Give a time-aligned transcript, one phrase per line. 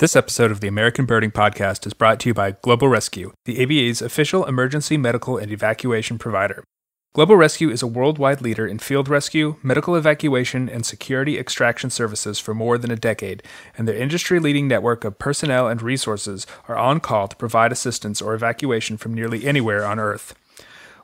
[0.00, 3.62] This episode of the American Birding Podcast is brought to you by Global Rescue, the
[3.62, 6.64] ABA's official emergency medical and evacuation provider.
[7.12, 12.38] Global Rescue is a worldwide leader in field rescue, medical evacuation, and security extraction services
[12.38, 13.42] for more than a decade,
[13.76, 18.22] and their industry leading network of personnel and resources are on call to provide assistance
[18.22, 20.34] or evacuation from nearly anywhere on Earth.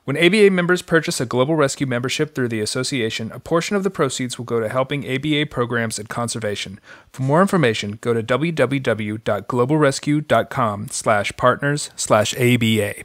[0.07, 3.89] When ABA members purchase a Global Rescue membership through the association, a portion of the
[3.89, 6.79] proceeds will go to helping ABA programs and conservation.
[7.11, 13.03] For more information, go to www.globalrescue.com slash partners slash ABA.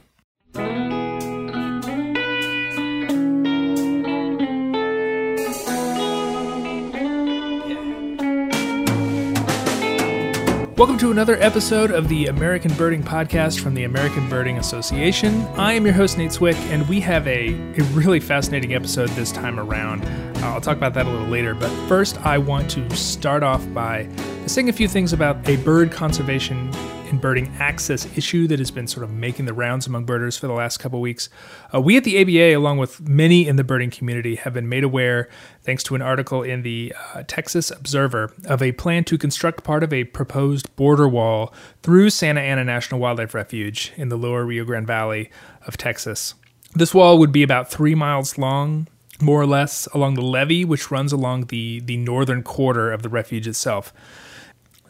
[10.83, 15.33] Welcome to another episode of the American Birding Podcast from the American Birding Association.
[15.55, 19.31] I am your host, Nate Swick, and we have a, a really fascinating episode this
[19.31, 20.03] time around.
[20.03, 23.65] Uh, I'll talk about that a little later, but first, I want to start off
[23.73, 24.09] by
[24.45, 26.69] saying a few things about a bird conservation
[27.13, 30.47] and birding access issue that has been sort of making the rounds among birders for
[30.47, 31.29] the last couple weeks.
[31.73, 34.83] Uh, we at the ABA, along with many in the birding community, have been made
[34.83, 35.29] aware,
[35.61, 39.83] thanks to an article in the uh, Texas Observer, of a plan to construct part
[39.83, 44.65] of a proposed border wall through Santa Ana National Wildlife Refuge in the lower Rio
[44.65, 45.29] Grande Valley
[45.67, 46.33] of Texas.
[46.73, 48.87] This wall would be about three miles long,
[49.21, 53.09] more or less, along the levee, which runs along the, the northern quarter of the
[53.09, 53.93] refuge itself.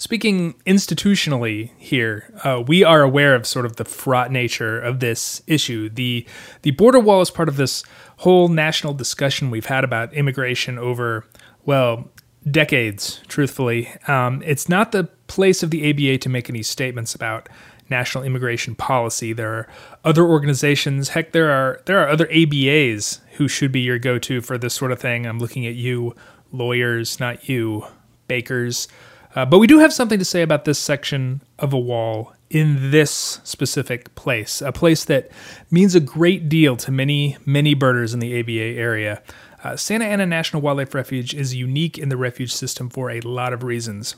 [0.03, 5.41] Speaking institutionally here, uh, we are aware of sort of the fraught nature of this
[5.47, 5.87] issue.
[5.87, 6.27] The
[6.63, 7.85] the border wall is part of this
[8.17, 11.25] whole national discussion we've had about immigration over
[11.63, 12.09] well
[12.51, 13.21] decades.
[13.29, 17.47] Truthfully, um, it's not the place of the ABA to make any statements about
[17.89, 19.31] national immigration policy.
[19.31, 19.69] There are
[20.03, 21.07] other organizations.
[21.07, 24.73] Heck, there are there are other ABAs who should be your go to for this
[24.73, 25.25] sort of thing.
[25.25, 26.13] I'm looking at you,
[26.51, 27.85] lawyers, not you,
[28.27, 28.89] bakers.
[29.35, 32.91] Uh, but we do have something to say about this section of a wall in
[32.91, 35.31] this specific place, a place that
[35.71, 39.23] means a great deal to many, many birders in the ABA area.
[39.63, 43.53] Uh, Santa Ana National Wildlife Refuge is unique in the refuge system for a lot
[43.53, 44.15] of reasons.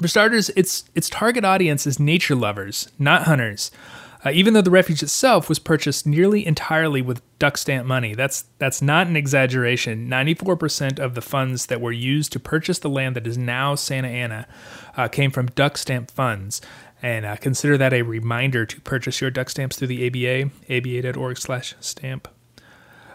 [0.00, 3.70] For starters, its its target audience is nature lovers, not hunters.
[4.24, 8.14] Uh, even though the refuge itself was purchased nearly entirely with duck stamp money.
[8.14, 10.08] That's that's not an exaggeration.
[10.08, 14.08] 94% of the funds that were used to purchase the land that is now Santa
[14.08, 14.46] Ana
[14.96, 16.60] uh, came from duck stamp funds.
[17.02, 22.28] And uh, consider that a reminder to purchase your duck stamps through the ABA, aba.org/stamp.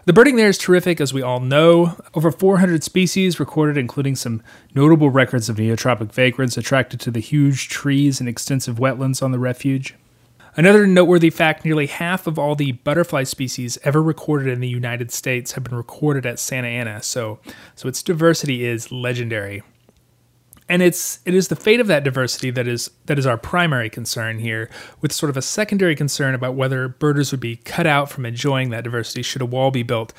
[0.04, 1.96] The birding there is terrific, as we all know.
[2.14, 4.42] Over 400 species recorded, including some
[4.74, 9.38] notable records of neotropic vagrants attracted to the huge trees and extensive wetlands on the
[9.38, 9.94] refuge.
[10.58, 15.12] Another noteworthy fact nearly half of all the butterfly species ever recorded in the United
[15.12, 17.38] States have been recorded at Santa Ana, so,
[17.76, 19.62] so its diversity is legendary.
[20.68, 23.88] And it's it is the fate of that diversity that is that is our primary
[23.88, 24.68] concern here,
[25.00, 28.70] with sort of a secondary concern about whether birders would be cut out from enjoying
[28.70, 30.12] that diversity should a wall be built,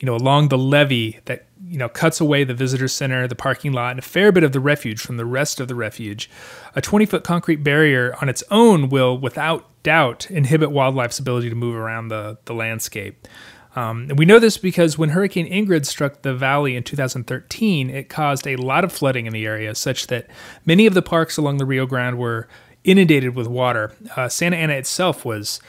[0.00, 3.72] you know, along the levee that you know cuts away the visitor center, the parking
[3.72, 6.30] lot, and a fair bit of the refuge from the rest of the refuge.
[6.76, 11.56] A 20 foot concrete barrier on its own will, without doubt, inhibit wildlife's ability to
[11.56, 13.26] move around the, the landscape.
[13.76, 18.46] Um, we know this because when Hurricane Ingrid struck the valley in 2013, it caused
[18.46, 20.28] a lot of flooding in the area, such that
[20.64, 22.48] many of the parks along the Rio Grande were
[22.84, 23.92] inundated with water.
[24.16, 25.60] Uh, Santa Ana itself was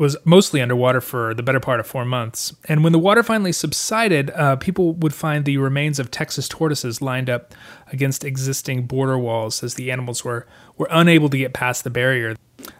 [0.00, 2.54] was mostly underwater for the better part of four months.
[2.64, 7.02] And when the water finally subsided, uh, people would find the remains of Texas tortoises
[7.02, 7.54] lined up
[7.92, 10.46] against existing border walls as the animals were,
[10.78, 12.34] were unable to get past the barrier.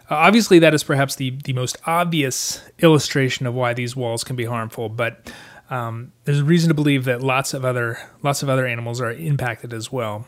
[0.09, 4.35] Uh, obviously, that is perhaps the, the most obvious illustration of why these walls can
[4.35, 5.31] be harmful, but
[5.69, 9.73] um, there's reason to believe that lots of other lots of other animals are impacted
[9.73, 10.27] as well.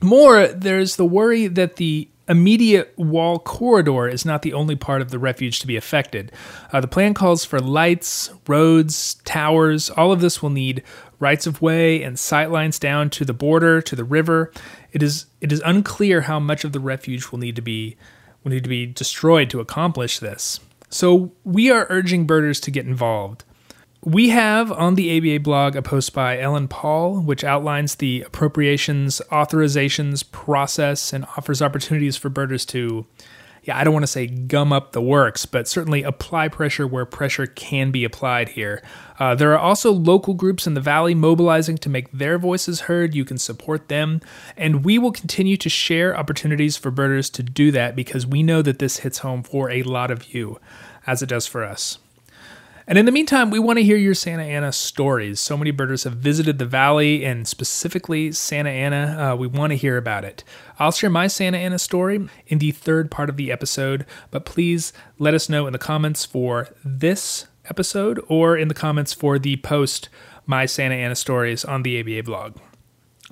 [0.00, 5.10] More, there's the worry that the immediate wall corridor is not the only part of
[5.10, 6.30] the refuge to be affected.
[6.72, 9.88] Uh, the plan calls for lights, roads, towers.
[9.90, 10.82] All of this will need
[11.18, 14.52] rights of way and sight lines down to the border, to the river.
[14.92, 17.96] It is it is unclear how much of the refuge will need to be
[18.42, 20.60] will need to be destroyed to accomplish this.
[20.90, 23.44] So we are urging birders to get involved.
[24.04, 29.20] We have on the ABA blog a post by Ellen Paul, which outlines the appropriations
[29.30, 33.06] authorizations process and offers opportunities for birders to,
[33.68, 37.04] yeah, I don't want to say gum up the works, but certainly apply pressure where
[37.04, 38.82] pressure can be applied here.
[39.18, 43.14] Uh, there are also local groups in the valley mobilizing to make their voices heard.
[43.14, 44.22] You can support them,
[44.56, 48.62] and we will continue to share opportunities for birders to do that because we know
[48.62, 50.58] that this hits home for a lot of you,
[51.06, 51.98] as it does for us.
[52.88, 55.40] And in the meantime, we want to hear your Santa Ana stories.
[55.40, 59.32] So many birders have visited the valley and specifically Santa Ana.
[59.34, 60.42] Uh, we want to hear about it.
[60.78, 64.94] I'll share my Santa Ana story in the third part of the episode, but please
[65.18, 69.56] let us know in the comments for this episode or in the comments for the
[69.58, 70.08] post
[70.46, 72.56] My Santa Ana Stories on the ABA blog.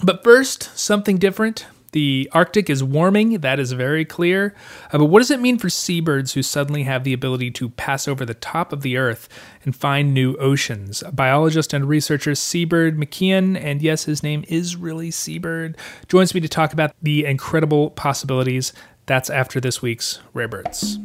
[0.02, 1.64] But first, something different.
[1.92, 4.54] The Arctic is warming, that is very clear.
[4.92, 8.06] Uh, but what does it mean for seabirds who suddenly have the ability to pass
[8.06, 9.28] over the top of the Earth
[9.64, 11.02] and find new oceans?
[11.12, 15.76] Biologist and researcher Seabird McKeon, and yes, his name is really Seabird,
[16.08, 18.72] joins me to talk about the incredible possibilities.
[19.06, 20.98] That's after this week's Rare Birds.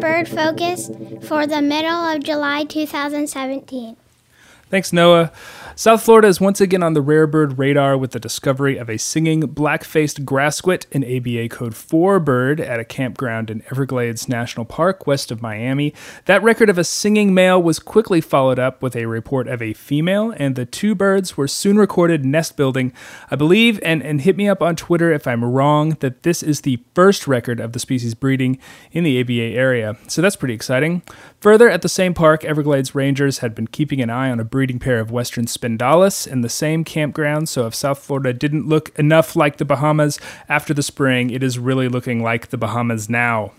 [0.00, 0.90] Bird focus
[1.22, 3.96] for the middle of July 2017.
[4.68, 5.32] Thanks, Noah.
[5.78, 8.96] South Florida is once again on the rare bird radar with the discovery of a
[8.96, 14.64] singing black faced grassquit, an ABA code 4 bird, at a campground in Everglades National
[14.64, 15.92] Park west of Miami.
[16.24, 19.74] That record of a singing male was quickly followed up with a report of a
[19.74, 22.94] female, and the two birds were soon recorded nest building.
[23.30, 26.62] I believe, and, and hit me up on Twitter if I'm wrong, that this is
[26.62, 28.58] the first record of the species breeding
[28.92, 29.98] in the ABA area.
[30.08, 31.02] So that's pretty exciting.
[31.42, 34.78] Further, at the same park, Everglades Rangers had been keeping an eye on a breeding
[34.78, 37.48] pair of Western Spindalis in the same campground.
[37.48, 40.18] So if South Florida didn't look enough like the Bahamas
[40.48, 43.52] after the spring, it is really looking like the Bahamas now.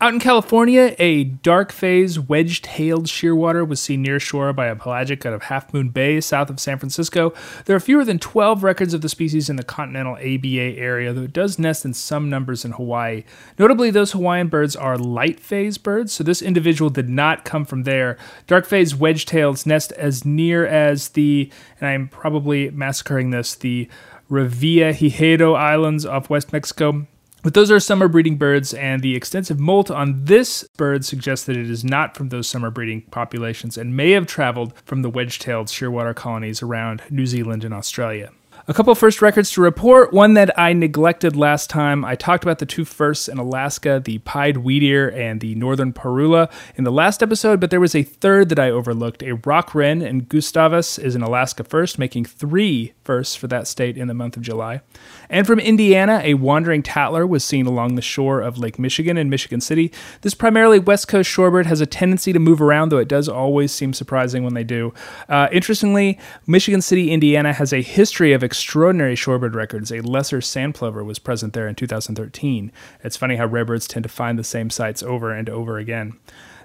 [0.00, 4.76] Out in California, a dark phase wedge tailed shearwater was seen near shore by a
[4.76, 7.34] pelagic out of Half Moon Bay, south of San Francisco.
[7.64, 11.22] There are fewer than 12 records of the species in the continental ABA area, though
[11.22, 13.24] it does nest in some numbers in Hawaii.
[13.58, 17.82] Notably, those Hawaiian birds are light phase birds, so this individual did not come from
[17.82, 18.16] there.
[18.46, 23.88] Dark phase wedge tails nest as near as the, and I'm probably massacring this, the
[24.30, 27.08] Revillagigedo Islands off West Mexico.
[27.42, 31.56] But those are summer breeding birds, and the extensive molt on this bird suggests that
[31.56, 35.38] it is not from those summer breeding populations and may have traveled from the wedge
[35.38, 38.32] tailed shearwater colonies around New Zealand and Australia.
[38.70, 40.12] A couple first records to report.
[40.12, 42.04] One that I neglected last time.
[42.04, 46.52] I talked about the two firsts in Alaska, the pied wheatear and the northern parula,
[46.76, 49.22] in the last episode, but there was a third that I overlooked.
[49.22, 53.96] A rock wren and Gustavus is an Alaska first, making three firsts for that state
[53.96, 54.82] in the month of July.
[55.30, 59.30] And from Indiana, a wandering tattler was seen along the shore of Lake Michigan in
[59.30, 59.90] Michigan City.
[60.20, 63.72] This primarily West Coast shorebird has a tendency to move around, though it does always
[63.72, 64.92] seem surprising when they do.
[65.26, 69.92] Uh, interestingly, Michigan City, Indiana has a history of extraordinary shorebird records.
[69.92, 72.72] A lesser sandplover was present there in 2013.
[73.04, 76.18] It's funny how rare birds tend to find the same sites over and over again.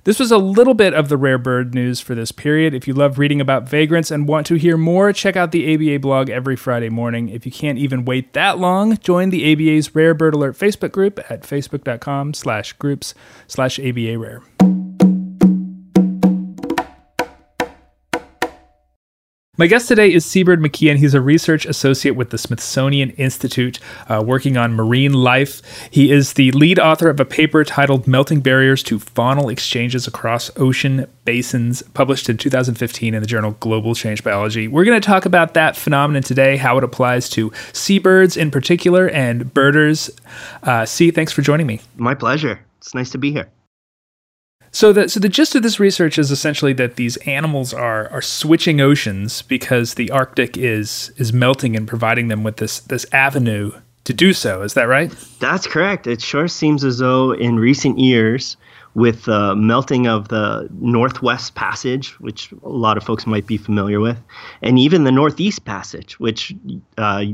[0.06, 2.74] This was a little bit of the rare bird news for this period.
[2.74, 6.00] If you love reading about vagrants and want to hear more, check out the ABA
[6.00, 7.30] blog every Friday morning.
[7.30, 11.20] If you can't even wait that long, join the ABA's Rare Bird Alert Facebook group
[11.30, 13.14] at facebook.com slash groups
[13.48, 14.42] slash ABA Rare.
[19.56, 20.98] My guest today is Seabird McKeon.
[20.98, 23.80] He's a research associate with the Smithsonian Institute
[24.10, 25.62] uh, working on marine life.
[25.92, 30.50] He is the lead author of a paper titled Melting Barriers to Faunal Exchanges Across
[30.58, 34.68] Ocean Basins, published in 2015 in the journal Global Change Biology.
[34.68, 39.08] We're going to talk about that phenomenon today, how it applies to seabirds in particular
[39.10, 40.10] and birders.
[40.64, 41.80] Uh, C, thanks for joining me.
[41.96, 42.60] My pleasure.
[42.80, 43.52] It's nice to be here.
[44.74, 48.24] So the so the gist of this research is essentially that these animals are are
[48.24, 53.72] switching oceans because the Arctic is is melting and providing them with this this avenue
[54.04, 54.64] to do so.
[54.64, 55.12] Is that right?
[55.40, 56.08] That's correct.
[56.08, 58.58] It sure seems as though in recent years,
[58.96, 64.00] with the melting of the Northwest Passage, which a lot of folks might be familiar
[64.00, 64.18] with,
[64.62, 66.54] and even the Northeast Passage, which
[66.98, 67.26] uh,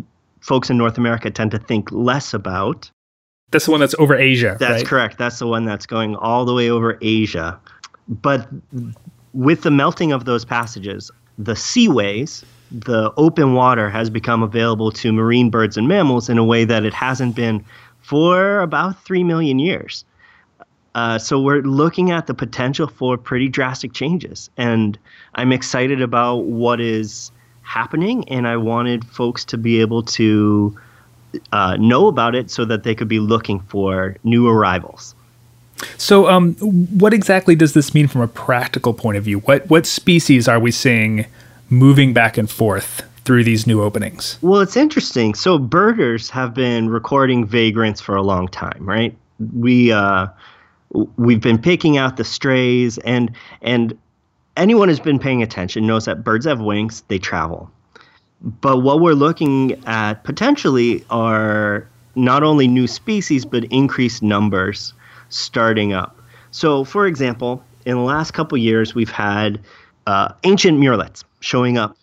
[0.41, 2.91] folks in North America tend to think less about.
[3.51, 4.57] That's the one that's over Asia.
[4.59, 4.85] That's right?
[4.85, 5.17] correct.
[5.17, 7.59] That's the one that's going all the way over Asia.
[8.07, 8.47] But
[9.33, 15.11] with the melting of those passages, the seaways, the open water has become available to
[15.11, 17.63] marine birds and mammals in a way that it hasn't been
[18.01, 20.05] for about 3 million years.
[20.95, 24.49] Uh, so we're looking at the potential for pretty drastic changes.
[24.57, 24.97] And
[25.35, 30.77] I'm excited about what is happening, and I wanted folks to be able to
[31.51, 35.15] uh, know about it so that they could be looking for new arrivals.
[35.97, 39.39] So, um, what exactly does this mean from a practical point of view?
[39.39, 41.25] What what species are we seeing
[41.69, 44.37] moving back and forth through these new openings?
[44.41, 45.35] Well, it's interesting.
[45.35, 49.15] So, birders have been recording vagrants for a long time, right?
[49.55, 50.27] We uh,
[51.17, 53.31] we've been picking out the strays, and
[53.61, 53.97] and
[54.57, 57.71] anyone who's been paying attention knows that birds have wings; they travel.
[58.41, 64.93] But what we're looking at potentially are not only new species but increased numbers
[65.29, 66.19] starting up.
[66.51, 69.59] So, for example, in the last couple years, we've had
[70.07, 71.97] uh, ancient murrelets showing up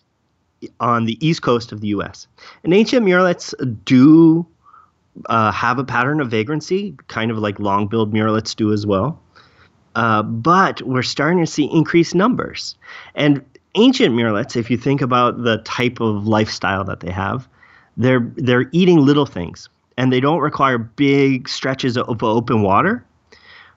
[0.79, 2.27] on the east coast of the U.S.
[2.63, 3.53] And ancient murrelets
[3.85, 4.45] do
[5.27, 9.19] uh, have a pattern of vagrancy, kind of like long-billed murrelets do as well.
[9.95, 12.75] Uh, but we're starting to see increased numbers.
[13.15, 13.43] And
[13.77, 17.47] ancient murrelets, if you think about the type of lifestyle that they have,
[17.95, 23.03] they're they're eating little things, and they don't require big stretches of open water.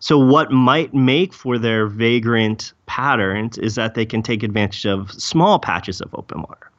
[0.00, 5.12] So what might make for their vagrant patterns is that they can take advantage of
[5.12, 6.71] small patches of open water.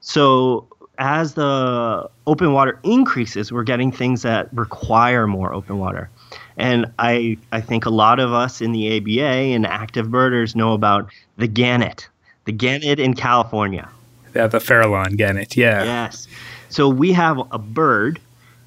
[0.00, 0.66] So
[0.98, 6.10] as the open water increases, we're getting things that require more open water.
[6.56, 10.72] And I, I think a lot of us in the ABA and active birders know
[10.72, 12.08] about the gannet,
[12.48, 13.86] the gannet in California.
[14.34, 15.84] Yeah, the Farallon gannet, yeah.
[15.84, 16.26] Yes.
[16.70, 18.18] So we have a bird,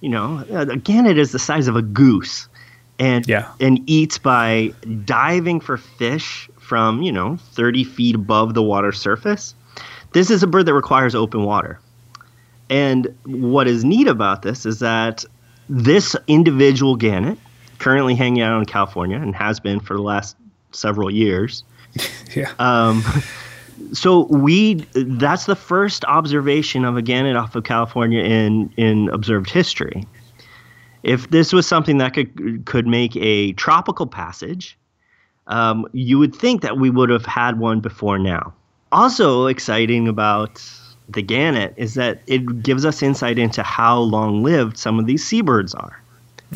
[0.01, 2.47] you know, a gannet is the size of a goose
[2.99, 3.51] and yeah.
[3.59, 4.71] and eats by
[5.03, 9.55] diving for fish from, you know, 30 feet above the water surface.
[10.11, 11.79] This is a bird that requires open water.
[12.69, 15.25] And what is neat about this is that
[15.69, 17.39] this individual gannet,
[17.79, 20.37] currently hanging out in California and has been for the last
[20.71, 21.63] several years.
[22.35, 22.53] yeah.
[22.59, 23.03] Um,
[23.93, 29.49] so we that's the first observation of a gannet off of California in in observed
[29.49, 30.07] history.
[31.03, 34.77] If this was something that could could make a tropical passage,
[35.47, 38.53] um, you would think that we would have had one before now.
[38.91, 40.63] Also exciting about
[41.09, 45.25] the gannet is that it gives us insight into how long lived some of these
[45.25, 46.01] seabirds are.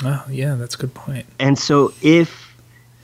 [0.04, 1.26] Oh, yeah, that's a good point.
[1.40, 2.56] And so if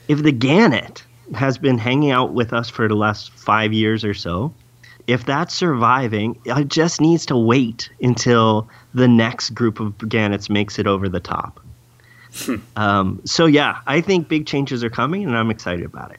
[0.08, 4.14] if the gannet has been hanging out with us for the last 5 years or
[4.14, 4.52] so,
[5.06, 10.78] if that's surviving, it just needs to wait until the next group of gannets makes
[10.78, 11.60] it over the top.
[12.34, 12.56] Hmm.
[12.76, 16.18] Um, so yeah, I think big changes are coming, and I'm excited about it.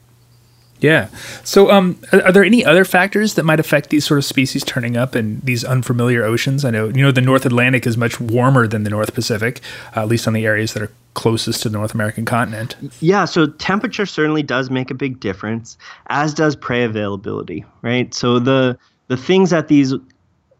[0.80, 1.08] Yeah.
[1.44, 4.96] So, um, are, there any other factors that might affect these sort of species turning
[4.96, 6.64] up in these unfamiliar oceans?
[6.64, 9.60] I know you know the North Atlantic is much warmer than the North Pacific,
[9.96, 12.76] uh, at least on the areas that are closest to the North American continent.
[13.00, 13.24] Yeah.
[13.24, 15.78] So temperature certainly does make a big difference,
[16.08, 17.64] as does prey availability.
[17.82, 18.12] Right.
[18.12, 18.78] So the
[19.08, 19.94] the things that these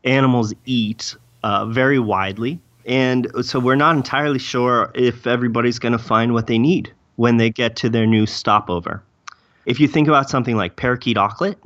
[0.04, 5.98] animals eat uh, vary widely, and so we're not entirely sure if everybody's going to
[5.98, 9.02] find what they need when they get to their new stopover.
[9.66, 11.56] If you think about something like parakeet auklet,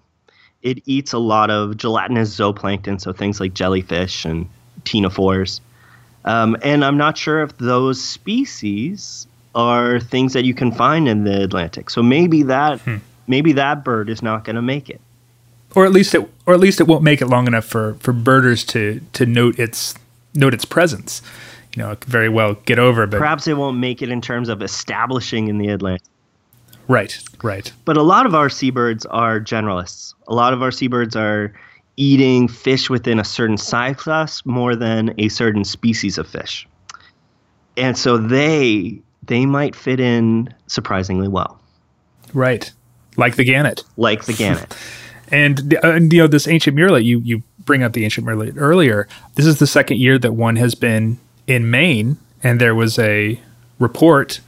[0.62, 4.48] it eats a lot of gelatinous zooplankton, so things like jellyfish and
[4.84, 5.60] ctenophores.
[6.28, 11.24] Um, and I'm not sure if those species are things that you can find in
[11.24, 11.88] the Atlantic.
[11.88, 12.96] So maybe that hmm.
[13.26, 15.00] maybe that bird is not going to make it,
[15.74, 18.12] or at least it or at least it won't make it long enough for for
[18.12, 19.94] birders to to note its
[20.34, 21.22] note its presence.
[21.74, 24.20] You know, it could very well get over, but perhaps it won't make it in
[24.20, 26.06] terms of establishing in the Atlantic.
[26.88, 27.70] Right, right.
[27.86, 30.14] But a lot of our seabirds are generalists.
[30.26, 31.54] A lot of our seabirds are
[31.98, 36.66] eating fish within a certain size class more than a certain species of fish.
[37.76, 41.60] And so they they might fit in surprisingly well.
[42.32, 42.72] Right.
[43.16, 43.84] Like the gannet.
[43.96, 44.74] Like the gannet.
[45.32, 49.08] and, and you know this ancient murrelet you you bring up the ancient murrelet earlier.
[49.34, 53.40] This is the second year that one has been in Maine and there was a
[53.80, 54.40] report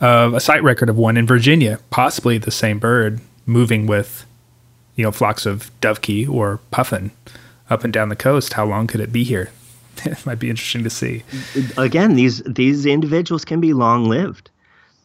[0.00, 4.26] of a site record of one in Virginia, possibly the same bird moving with,
[4.98, 7.12] you know, flocks of dovekie or puffin
[7.70, 8.54] up and down the coast.
[8.54, 9.50] How long could it be here?
[10.04, 11.22] it might be interesting to see.
[11.78, 14.50] Again, these these individuals can be long lived.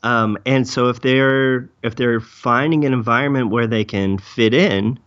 [0.01, 4.97] Um, and so if they're if they're finding an environment where they can fit in,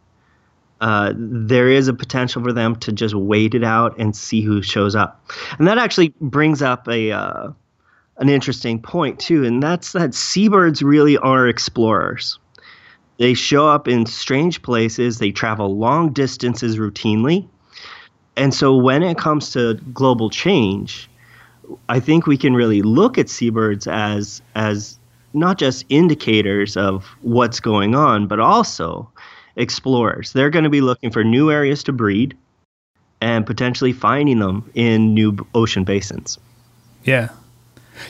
[0.80, 4.62] uh, there is a potential for them to just wait it out and see who
[4.62, 5.28] shows up.
[5.58, 7.50] And that actually brings up a uh,
[8.18, 12.38] an interesting point too, and that's that seabirds really are explorers.
[13.18, 17.46] They show up in strange places, they travel long distances routinely.
[18.36, 21.08] And so when it comes to global change,
[21.88, 24.98] I think we can really look at seabirds as as
[25.32, 29.10] not just indicators of what's going on, but also
[29.56, 30.32] explorers.
[30.32, 32.36] They're going to be looking for new areas to breed
[33.20, 36.38] and potentially finding them in new ocean basins.
[37.04, 37.30] Yeah,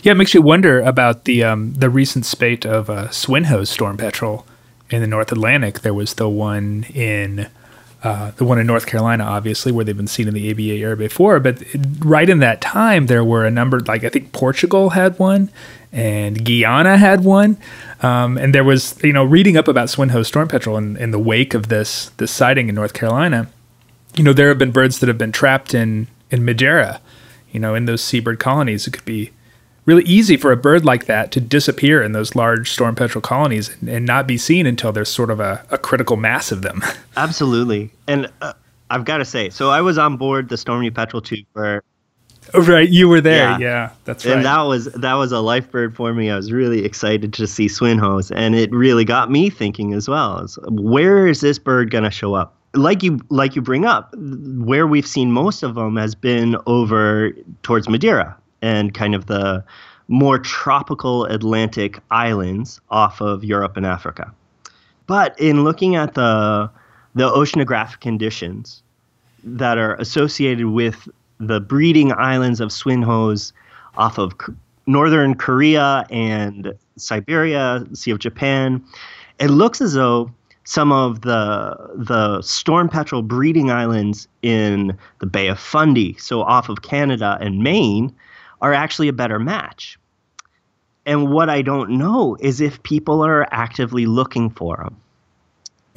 [0.02, 3.96] yeah, it makes you wonder about the um, the recent spate of uh, Swinhoe's storm
[3.96, 4.46] petrel
[4.90, 5.80] in the North Atlantic.
[5.80, 7.48] There was the one in
[8.02, 10.96] uh, the one in North Carolina, obviously, where they've been seen in the ABA area
[10.96, 11.40] before.
[11.40, 11.62] But
[12.00, 15.50] right in that time, there were a number, like I think Portugal had one,
[15.92, 17.56] and Guyana had one,
[18.02, 21.18] um, and there was, you know, reading up about Swinhoe's storm petrel in, in the
[21.18, 23.48] wake of this this sighting in North Carolina.
[24.14, 27.00] You know, there have been birds that have been trapped in in Madeira
[27.56, 29.32] you know, in those seabird colonies, it could be
[29.86, 33.74] really easy for a bird like that to disappear in those large storm petrel colonies
[33.80, 36.82] and, and not be seen until there's sort of a, a critical mass of them.
[37.16, 37.90] Absolutely.
[38.06, 38.52] And uh,
[38.90, 41.82] I've got to say, so I was on board the Stormy Petrel too for
[42.54, 43.50] Oh, right, you were there.
[43.52, 44.36] Yeah, yeah that's right.
[44.36, 46.30] And that was that was a life bird for me.
[46.30, 50.46] I was really excited to see Swinhoes, and it really got me thinking as well.
[50.68, 52.54] Where is this bird going to show up?
[52.74, 57.32] Like you like you bring up, where we've seen most of them has been over
[57.64, 59.64] towards Madeira and kind of the
[60.08, 64.32] more tropical Atlantic islands off of Europe and Africa.
[65.06, 66.70] But in looking at the
[67.14, 68.82] the oceanographic conditions
[69.42, 71.08] that are associated with
[71.38, 73.52] the breeding islands of swinhoes
[73.96, 74.34] off of
[74.86, 78.84] northern Korea and Siberia, Sea of Japan.
[79.38, 80.30] It looks as though
[80.64, 86.68] some of the the storm petrel breeding islands in the Bay of Fundy, so off
[86.68, 88.12] of Canada and Maine,
[88.60, 89.98] are actually a better match.
[91.04, 94.96] And what I don't know is if people are actively looking for them.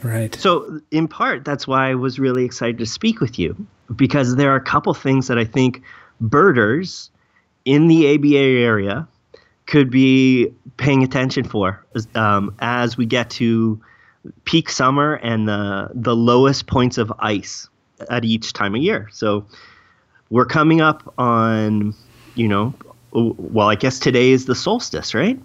[0.03, 0.33] Right.
[0.35, 3.55] So, in part, that's why I was really excited to speak with you
[3.93, 5.81] because there are a couple things that I think
[6.21, 7.09] birders
[7.65, 9.07] in the ABA area
[9.65, 11.85] could be paying attention for
[12.15, 13.81] um, as we get to
[14.45, 17.67] peak summer and the the lowest points of ice
[18.09, 19.09] at each time of year.
[19.11, 19.45] So
[20.29, 21.93] we're coming up on,
[22.35, 22.73] you know,
[23.11, 25.39] well, I guess today is the solstice, right?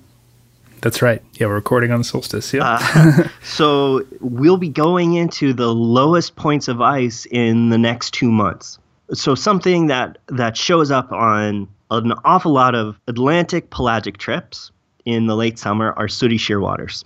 [0.84, 1.22] That's right.
[1.34, 2.52] Yeah, we're recording on the solstice.
[2.52, 2.78] Yeah.
[2.78, 8.30] Uh, so we'll be going into the lowest points of ice in the next two
[8.30, 8.78] months.
[9.14, 14.72] So something that that shows up on an awful lot of Atlantic pelagic trips
[15.06, 17.02] in the late summer are sooty shearwaters,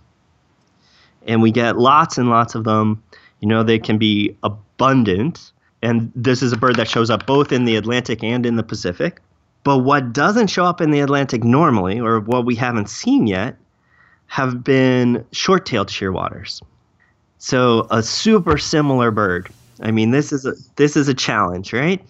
[1.27, 3.01] and we get lots and lots of them.
[3.39, 7.53] You know, they can be abundant, and this is a bird that shows up both
[7.53, 9.21] in the Atlantic and in the Pacific.
[9.65, 13.57] But what doesn't show up in the Atlantic normally, or what we haven't seen yet,
[14.27, 16.63] have been short-tailed shearwaters.
[17.39, 19.49] So a super similar bird.
[19.81, 22.05] I mean, this is a this is a challenge, right?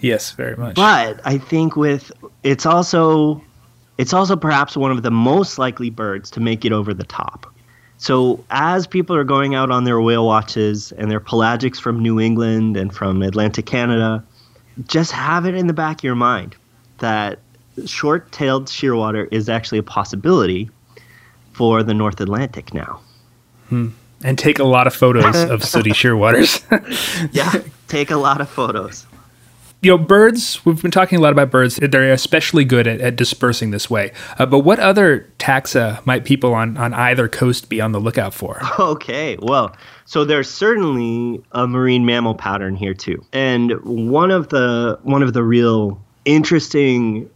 [0.00, 0.74] Yes, very much.
[0.74, 2.10] But I think with
[2.42, 3.42] it's also
[3.98, 7.46] it's also perhaps one of the most likely birds to make it over the top.
[7.98, 12.18] So as people are going out on their whale watches and their pelagics from New
[12.18, 14.24] England and from Atlantic Canada,
[14.86, 16.56] just have it in the back of your mind
[16.98, 17.38] that
[17.86, 20.70] short-tailed shearwater is actually a possibility
[21.52, 23.00] for the North Atlantic now.
[23.68, 23.88] Hmm.
[24.24, 26.62] And take a lot of photos of sooty shearwaters.
[27.32, 29.06] yeah, take a lot of photos.
[29.82, 31.74] You know, birds, we've been talking a lot about birds.
[31.74, 34.12] They're especially good at, at dispersing this way.
[34.38, 38.32] Uh, but what other taxa might people on, on either coast be on the lookout
[38.32, 38.60] for?
[38.78, 43.24] Okay, well, so there's certainly a marine mammal pattern here too.
[43.32, 47.28] And one of the one of the real interesting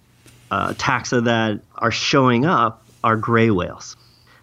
[0.50, 3.96] uh, taxa that are showing up are gray whales.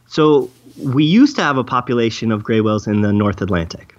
[0.07, 3.92] So we used to have a population of gray whales in the North Atlantic.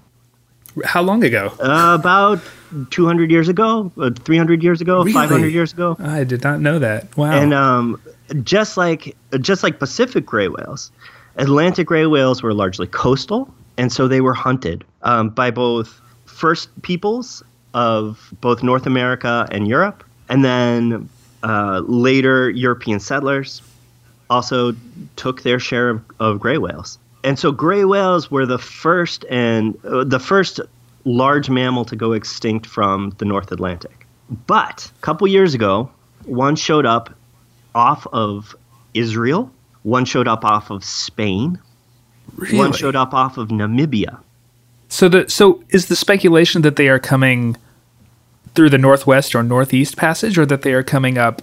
[0.84, 1.52] How long ago?
[1.60, 2.40] Uh, about
[2.90, 5.12] 200 years ago, uh, 300 years ago, really?
[5.12, 5.96] 500 years ago.
[6.00, 7.16] I did not know that.
[7.16, 7.30] Wow.
[7.32, 8.00] And um,
[8.42, 10.90] just like just like Pacific gray whales,
[11.36, 16.68] Atlantic gray whales were largely coastal, and so they were hunted um, by both first
[16.82, 17.42] peoples
[17.74, 21.08] of both North America and Europe, and then
[21.42, 23.62] uh, later European settlers
[24.30, 24.74] also
[25.16, 26.98] took their share of, of gray whales.
[27.24, 30.60] And so gray whales were the first and uh, the first
[31.04, 34.06] large mammal to go extinct from the North Atlantic.
[34.46, 35.90] But a couple years ago,
[36.24, 37.14] one showed up
[37.74, 38.54] off of
[38.92, 39.50] Israel,
[39.82, 41.58] one showed up off of Spain,
[42.36, 42.58] really?
[42.58, 44.18] one showed up off of Namibia.
[44.88, 47.56] So the so is the speculation that they are coming
[48.54, 51.42] through the northwest or northeast passage or that they are coming up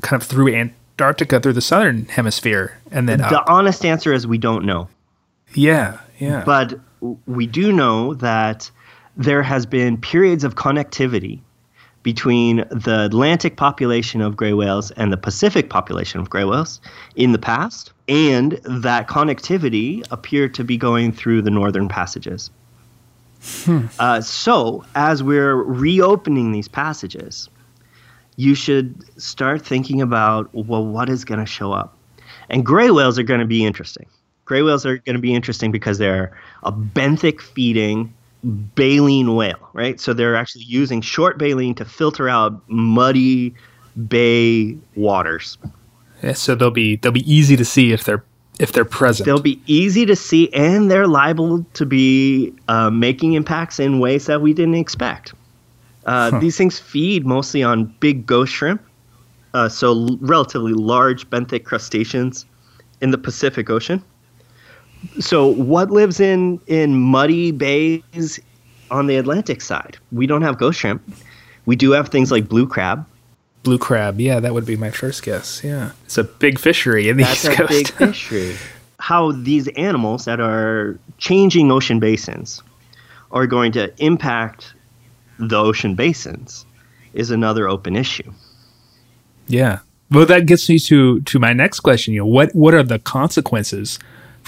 [0.00, 4.38] kind of through Antarctica through the southern hemisphere and then the honest answer is we
[4.38, 4.88] don't know.
[5.54, 6.42] Yeah, yeah.
[6.44, 6.78] But
[7.26, 8.70] we do know that
[9.16, 11.40] there has been periods of connectivity
[12.02, 16.80] between the Atlantic population of gray whales and the Pacific population of gray whales
[17.16, 22.50] in the past, and that connectivity appeared to be going through the northern passages.
[23.42, 23.86] Hmm.
[23.98, 27.48] Uh, so, as we're reopening these passages,
[28.36, 31.96] you should start thinking about well, what is going to show up?
[32.48, 34.06] And gray whales are going to be interesting.
[34.48, 36.32] Gray whales are going to be interesting because they're
[36.62, 40.00] a benthic feeding baleen whale, right?
[40.00, 43.54] So they're actually using short baleen to filter out muddy
[44.08, 45.58] bay waters.
[46.22, 48.24] Yeah, so they'll be they'll be easy to see if they're
[48.58, 49.26] if they're present.
[49.26, 54.26] They'll be easy to see, and they're liable to be uh, making impacts in ways
[54.26, 55.34] that we didn't expect.
[56.06, 56.38] Uh, Huh.
[56.40, 58.80] These things feed mostly on big ghost shrimp,
[59.52, 62.46] uh, so l- relatively large benthic crustaceans
[63.02, 64.02] in the Pacific Ocean.
[65.20, 68.40] So, what lives in in muddy bays
[68.90, 69.96] on the Atlantic side?
[70.12, 71.02] We don't have ghost shrimp.
[71.66, 73.06] We do have things like blue crab.
[73.62, 74.20] Blue crab.
[74.20, 75.62] Yeah, that would be my first guess.
[75.62, 75.92] Yeah.
[76.04, 77.68] It's a big fishery in the That's East a Coast.
[77.70, 78.56] big fishery.
[78.98, 82.62] How these animals that are changing ocean basins
[83.30, 84.74] are going to impact
[85.38, 86.64] the ocean basins
[87.12, 88.32] is another open issue.
[89.46, 89.80] Yeah.
[90.10, 92.14] Well, that gets me to to my next question.
[92.14, 93.98] You know, what what are the consequences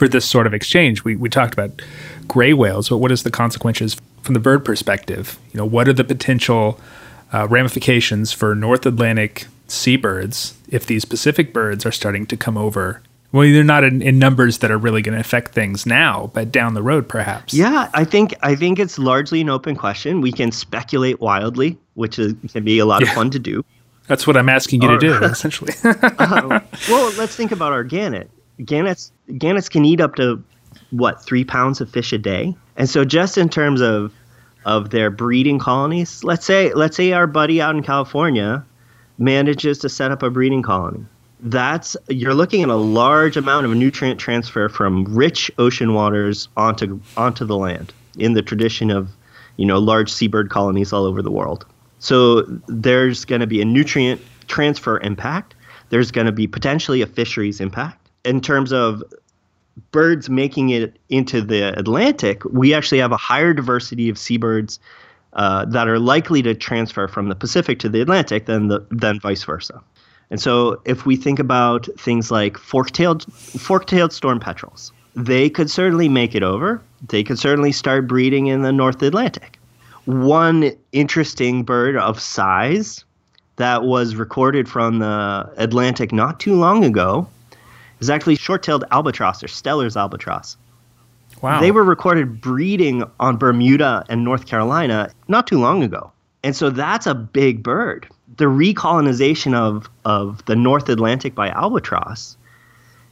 [0.01, 1.05] for this sort of exchange?
[1.05, 1.83] We we talked about
[2.27, 5.39] gray whales, but what is the consequences from the bird perspective?
[5.53, 6.81] You know, what are the potential
[7.35, 13.03] uh, ramifications for North Atlantic seabirds if these Pacific birds are starting to come over?
[13.31, 16.51] Well, they're not in, in numbers that are really going to affect things now, but
[16.51, 17.53] down the road, perhaps.
[17.53, 20.23] Yeah, I think I think it's largely an open question.
[20.23, 23.63] We can speculate wildly, which is, can be a lot of fun to do.
[24.07, 25.75] That's what I'm asking you to do, essentially.
[26.89, 28.31] Well, let's think about our gannet.
[28.65, 30.43] Gannets gannets can eat up to
[30.91, 34.13] what three pounds of fish a day, and so just in terms of
[34.65, 38.65] of their breeding colonies, let's say let's say our buddy out in California
[39.19, 41.05] manages to set up a breeding colony.
[41.41, 47.01] That's you're looking at a large amount of nutrient transfer from rich ocean waters onto
[47.17, 49.11] onto the land in the tradition of
[49.57, 51.65] you know large seabird colonies all over the world.
[51.99, 55.55] So there's going to be a nutrient transfer impact.
[55.91, 58.00] There's going to be potentially a fisheries impact.
[58.25, 59.03] In terms of
[59.93, 64.79] birds making it into the Atlantic, we actually have a higher diversity of seabirds
[65.35, 69.21] uh, that are likely to transfer from the Pacific to the Atlantic than the than
[69.21, 69.81] vice versa.
[70.31, 76.09] And so, if we think about things like fork-tailed fork-tailed storm petrels, they could certainly
[76.09, 76.83] make it over.
[77.09, 79.59] They could certainly start breeding in the North Atlantic.
[80.05, 83.05] One interesting bird of size
[83.57, 87.29] that was recorded from the Atlantic not too long ago
[88.01, 90.57] is actually short-tailed albatross or Steller's albatross.
[91.43, 91.61] wow.
[91.61, 96.13] They were recorded breeding on Bermuda and North Carolina not too long ago.
[96.43, 98.09] And so that's a big bird.
[98.37, 102.37] The recolonization of, of the North Atlantic by albatross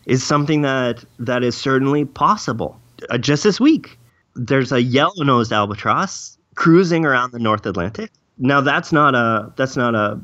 [0.06, 2.80] is something that, that is certainly possible.
[3.10, 3.98] Uh, just this week,
[4.34, 8.10] there's a yellow-nosed albatross cruising around the North Atlantic.
[8.38, 10.18] Now that's not a that's not a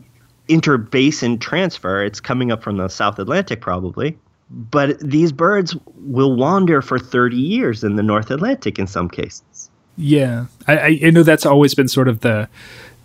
[0.48, 2.02] interbasin transfer.
[2.02, 4.16] It's coming up from the South Atlantic probably.
[4.50, 9.70] But these birds will wander for 30 years in the North Atlantic in some cases.
[9.96, 12.48] Yeah, I, I know that's always been sort of the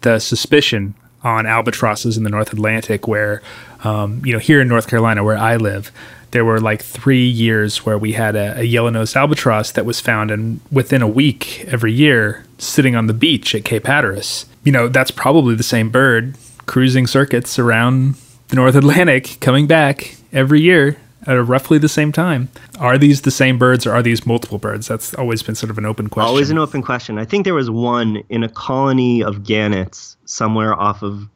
[0.01, 3.41] the suspicion on albatrosses in the North Atlantic, where
[3.83, 5.91] um, you know here in North Carolina, where I live,
[6.31, 10.31] there were like three years where we had a, a yellow-nosed albatross that was found,
[10.31, 14.45] and within a week every year, sitting on the beach at Cape Hatteras.
[14.63, 18.15] You know, that's probably the same bird cruising circuits around
[18.47, 20.97] the North Atlantic, coming back every year
[21.29, 22.49] at roughly the same time.
[22.79, 24.87] Are these the same birds, or are these multiple birds?
[24.87, 26.27] That's always been sort of an open question.
[26.27, 27.17] Always an open question.
[27.17, 31.27] I think there was one in a colony of gannets somewhere off of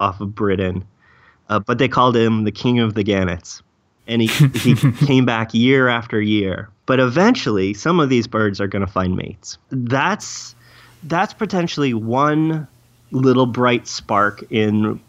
[0.00, 0.84] off of Britain,
[1.48, 3.62] uh, but they called him the king of the gannets,
[4.06, 4.28] and he
[4.58, 4.74] he
[5.06, 6.70] came back year after year.
[6.86, 9.58] But eventually, some of these birds are going to find mates.
[9.70, 10.54] That's
[11.04, 12.66] that's potentially one
[13.10, 15.00] little bright spark in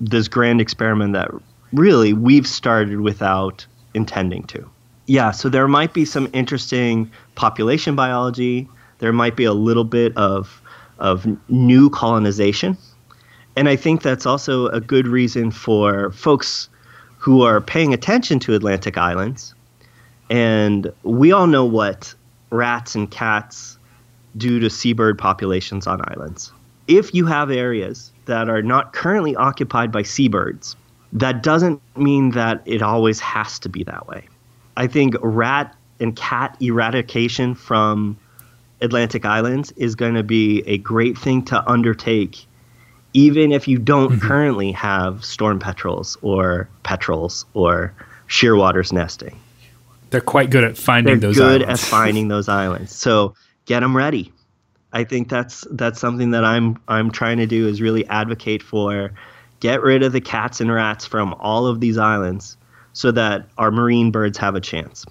[0.00, 1.30] this grand experiment that
[1.72, 4.68] really we've started without intending to.
[5.06, 8.68] Yeah, so there might be some interesting population biology.
[8.98, 10.60] There might be a little bit of
[10.98, 12.76] of new colonization.
[13.56, 16.68] And I think that's also a good reason for folks
[17.18, 19.54] who are paying attention to Atlantic islands.
[20.30, 22.14] And we all know what
[22.50, 23.78] rats and cats
[24.36, 26.52] do to seabird populations on islands.
[26.86, 30.76] If you have areas that are not currently occupied by seabirds,
[31.12, 34.28] that doesn't mean that it always has to be that way.
[34.76, 38.18] I think rat and cat eradication from
[38.80, 42.46] Atlantic islands is going to be a great thing to undertake,
[43.12, 44.28] even if you don't mm-hmm.
[44.28, 47.92] currently have storm petrels or petrels or
[48.28, 49.38] shearwaters nesting.
[50.10, 51.82] They're quite good at finding They're those good islands.
[51.82, 52.94] at finding those islands.
[52.94, 53.34] So
[53.66, 54.32] get them ready.
[54.92, 59.12] I think that's that's something that I'm I'm trying to do is really advocate for
[59.60, 62.56] get rid of the cats and rats from all of these islands
[62.92, 65.04] so that our marine birds have a chance.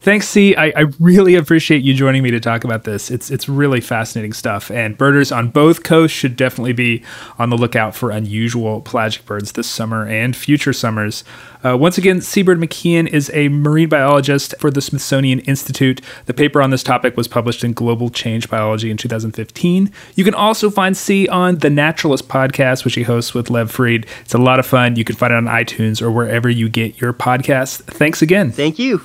[0.00, 0.54] Thanks, C.
[0.54, 3.10] I, I really appreciate you joining me to talk about this.
[3.10, 7.02] It's it's really fascinating stuff, and birders on both coasts should definitely be
[7.36, 11.24] on the lookout for unusual pelagic birds this summer and future summers.
[11.64, 16.00] Uh, once again, Seabird McKeon is a marine biologist for the Smithsonian Institute.
[16.26, 19.90] The paper on this topic was published in Global Change Biology in 2015.
[20.14, 24.06] You can also find C on the Naturalist podcast, which he hosts with Lev Fried.
[24.20, 24.94] It's a lot of fun.
[24.94, 27.82] You can find it on iTunes or wherever you get your podcasts.
[27.82, 28.52] Thanks again.
[28.52, 29.02] Thank you.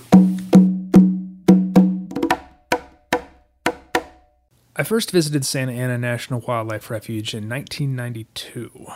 [4.76, 8.88] I first visited Santa Ana National Wildlife Refuge in 1992.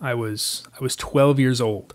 [0.00, 1.94] I was I was 12 years old.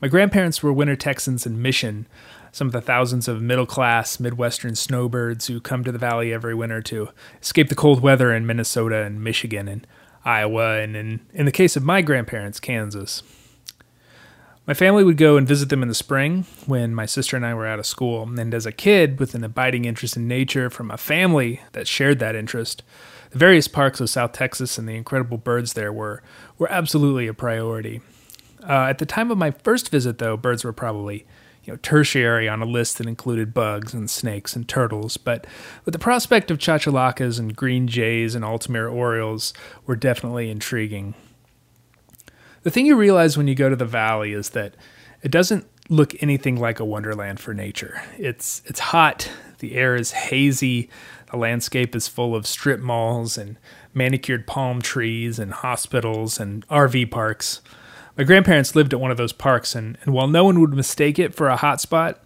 [0.00, 2.08] My grandparents were winter Texans in Mission,
[2.50, 6.82] some of the thousands of middle-class Midwestern snowbirds who come to the valley every winter
[6.82, 9.86] to escape the cold weather in Minnesota and Michigan and
[10.24, 13.22] Iowa and in, in the case of my grandparents, Kansas.
[14.68, 17.54] My family would go and visit them in the spring when my sister and I
[17.54, 18.28] were out of school.
[18.38, 22.18] And as a kid with an abiding interest in nature from a family that shared
[22.18, 22.82] that interest,
[23.30, 26.22] the various parks of South Texas and the incredible birds there were,
[26.58, 28.02] were absolutely a priority.
[28.62, 31.24] Uh, at the time of my first visit, though, birds were probably
[31.64, 35.46] you know, tertiary on a list that included bugs and snakes and turtles, but,
[35.86, 39.54] but the prospect of chachalacas and green jays and Altamira orioles
[39.86, 41.14] were definitely intriguing.
[42.68, 44.74] The thing you realize when you go to the valley is that
[45.22, 48.02] it doesn't look anything like a wonderland for nature.
[48.18, 50.90] It's it's hot, the air is hazy,
[51.30, 53.56] the landscape is full of strip malls and
[53.94, 57.62] manicured palm trees and hospitals and RV parks.
[58.18, 61.18] My grandparents lived at one of those parks, and, and while no one would mistake
[61.18, 62.22] it for a hot spot,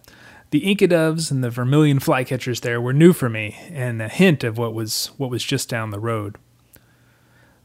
[0.51, 4.43] the Inca doves and the vermilion flycatchers there were new for me and a hint
[4.43, 6.35] of what was what was just down the road.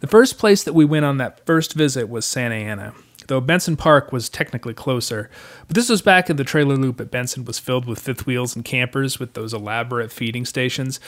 [0.00, 2.94] The first place that we went on that first visit was Santa Ana,
[3.26, 5.28] though Bentsen Park was technically closer.
[5.66, 8.54] But this was back in the trailer loop at Bentsen was filled with fifth wheels
[8.54, 11.00] and campers with those elaborate feeding stations.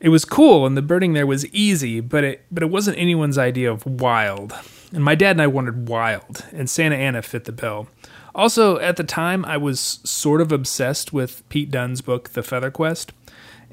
[0.00, 3.38] It was cool and the birding there was easy, but it but it wasn't anyone's
[3.38, 4.52] idea of wild.
[4.92, 7.88] And my dad and I wanted wild, and Santa Ana fit the bill.
[8.34, 12.70] Also, at the time, I was sort of obsessed with Pete Dunne's book, The Feather
[12.70, 13.12] Quest.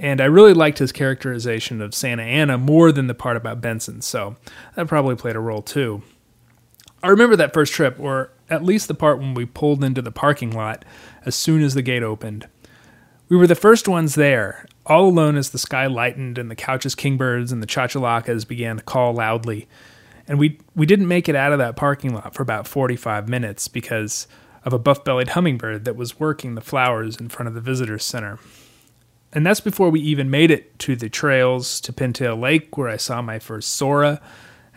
[0.01, 4.01] And I really liked his characterization of Santa Ana more than the part about Bentsen,
[4.01, 4.35] so
[4.73, 6.01] that probably played a role too.
[7.03, 10.11] I remember that first trip, or at least the part when we pulled into the
[10.11, 10.83] parking lot
[11.23, 12.47] as soon as the gate opened.
[13.29, 16.95] We were the first ones there, all alone as the sky lightened and the Couch's
[16.95, 19.67] kingbirds and the chachalacas began to call loudly.
[20.27, 23.67] And we we didn't make it out of that parking lot for about 45 minutes
[23.67, 24.25] because
[24.65, 28.39] of a buff-bellied hummingbird that was working the flowers in front of the visitors center.
[29.33, 32.97] And that's before we even made it to the trails to Pintail Lake, where I
[32.97, 34.21] saw my first Sora,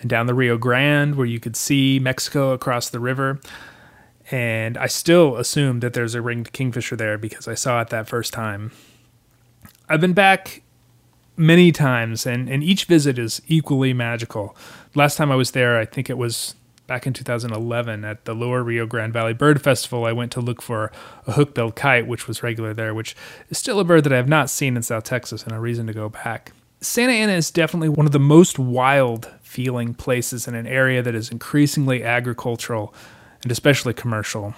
[0.00, 3.40] and down the Rio Grande, where you could see Mexico across the river.
[4.30, 8.08] And I still assume that there's a ringed kingfisher there because I saw it that
[8.08, 8.70] first time.
[9.88, 10.62] I've been back
[11.36, 14.56] many times, and, and each visit is equally magical.
[14.94, 16.54] Last time I was there, I think it was
[16.86, 20.60] back in 2011 at the Lower Rio Grande Valley Bird Festival, I went to look
[20.60, 20.92] for
[21.26, 23.16] a hook-billed kite, which was regular there, which
[23.48, 25.86] is still a bird that I have not seen in South Texas and a reason
[25.86, 26.52] to go back.
[26.80, 31.14] Santa Ana is definitely one of the most wild feeling places in an area that
[31.14, 32.92] is increasingly agricultural
[33.42, 34.54] and especially commercial.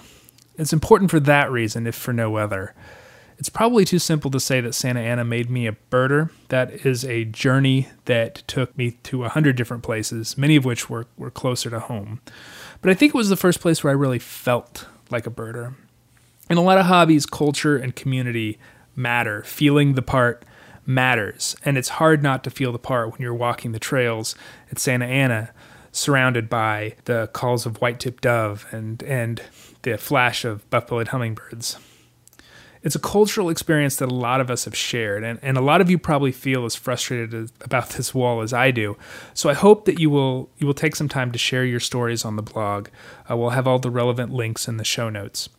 [0.57, 2.73] It's important for that reason, if for no other.
[3.39, 6.31] It's probably too simple to say that Santa Ana made me a birder.
[6.49, 10.89] That is a journey that took me to a hundred different places, many of which
[10.89, 12.19] were, were closer to home.
[12.81, 15.75] But I think it was the first place where I really felt like a birder.
[16.49, 18.57] In a lot of hobbies, culture and community
[18.95, 19.43] matter.
[19.43, 20.43] Feeling the part
[20.85, 21.55] matters.
[21.63, 24.33] And it's hard not to feel the part when you're walking the trails
[24.71, 25.51] at Santa Ana,
[25.91, 29.43] surrounded by the calls of white-tipped dove and, and
[29.83, 31.77] the flash of buff-bellied hummingbirds
[32.87, 35.81] it's a cultural experience that a lot of us have shared, and, and a lot
[35.81, 38.95] of you probably feel as frustrated as, about this wall as I do.
[39.33, 42.23] So I hope that you will you will take some time to share your stories
[42.23, 42.87] on the blog.
[43.29, 45.49] Uh, we'll have all the relevant links in the show notes.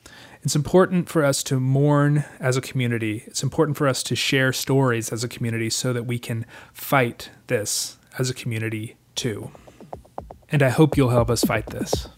[0.43, 3.25] It's important for us to mourn as a community.
[3.27, 7.29] It's important for us to share stories as a community so that we can fight
[7.49, 9.51] this as a community too.
[10.51, 12.09] And I hope you'll help us fight this.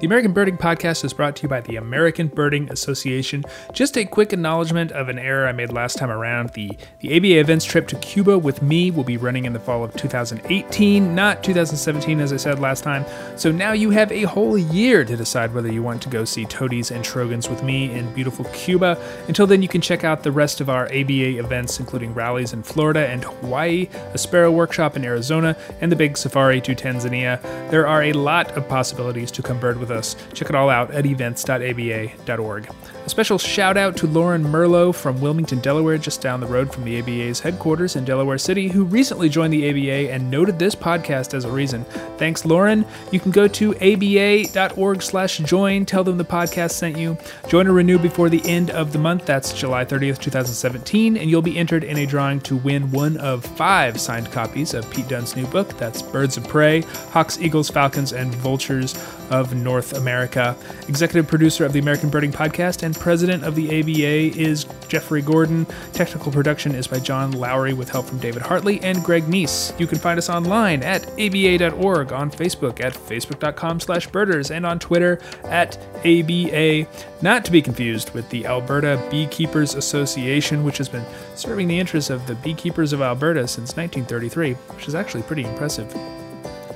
[0.00, 3.44] The American Birding Podcast is brought to you by the American Birding Association.
[3.74, 6.54] Just a quick acknowledgement of an error I made last time around.
[6.54, 9.84] The, the ABA events trip to Cuba with me will be running in the fall
[9.84, 13.04] of 2018, not 2017, as I said last time.
[13.36, 16.46] So now you have a whole year to decide whether you want to go see
[16.46, 18.96] todies and trogons with me in beautiful Cuba.
[19.28, 22.62] Until then, you can check out the rest of our ABA events, including rallies in
[22.62, 27.38] Florida and Hawaii, a sparrow workshop in Arizona, and the big safari to Tanzania.
[27.70, 30.16] There are a lot of possibilities to come bird with us.
[30.32, 32.68] Check it all out at events.aba.org.
[33.02, 36.84] A special shout out to Lauren Merlo from Wilmington, Delaware, just down the road from
[36.84, 41.32] the ABA's headquarters in Delaware City, who recently joined the ABA and noted this podcast
[41.32, 41.84] as a reason.
[42.18, 42.84] Thanks, Lauren.
[43.10, 47.16] You can go to aba.org slash join, tell them the podcast sent you.
[47.48, 49.24] Join or renew before the end of the month.
[49.24, 53.44] That's July 30th, 2017, and you'll be entered in a drawing to win one of
[53.44, 55.76] five signed copies of Pete Dunne's new book.
[55.78, 56.82] That's Birds of Prey,
[57.12, 58.94] Hawks, Eagles, Falcons, and Vultures
[59.30, 60.56] of North America.
[60.88, 65.66] Executive producer of the American Birding Podcast and president of the ABA is Jeffrey Gordon.
[65.92, 69.78] Technical production is by John Lowry with help from David Hartley and Greg Neese.
[69.78, 74.78] You can find us online at aba.org, on Facebook at facebook.com slash birders, and on
[74.78, 76.86] Twitter at ABA.
[77.22, 82.10] Not to be confused with the Alberta Beekeepers Association, which has been serving the interests
[82.10, 85.94] of the beekeepers of Alberta since 1933, which is actually pretty impressive.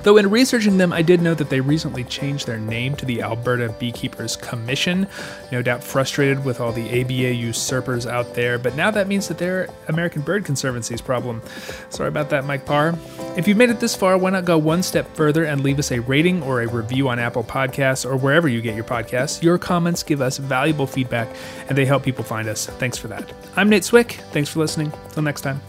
[0.04, 3.22] Though in researching them, I did know that they recently changed their name to the
[3.22, 5.08] Alberta Beekeepers Commission,
[5.50, 9.38] no doubt frustrated with all the ABA usurpers out there, but now that means that
[9.38, 11.40] they're American Bird Conservancy's problem.
[11.88, 12.98] Sorry about that, Mike Parr.
[13.38, 15.90] If you've made it this far, why not go one step further and leave us
[15.90, 19.42] a rating or a review on Apple Podcasts or wherever you get your podcasts?
[19.42, 21.34] Your comments give us valuable feedback
[21.70, 22.66] and they help people find us.
[22.66, 23.32] Thanks for that.
[23.56, 24.20] I'm Nate Swick.
[24.32, 24.92] Thanks for listening.
[25.12, 25.62] Till next time.